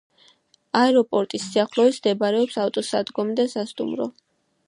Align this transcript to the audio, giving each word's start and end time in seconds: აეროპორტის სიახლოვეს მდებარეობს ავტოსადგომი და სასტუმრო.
აეროპორტის 0.79 1.45
სიახლოვეს 1.49 2.01
მდებარეობს 2.01 2.57
ავტოსადგომი 2.63 3.39
და 3.43 3.47
სასტუმრო. 3.55 4.09